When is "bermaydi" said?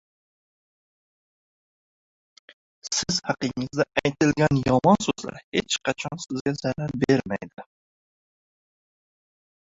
7.03-7.67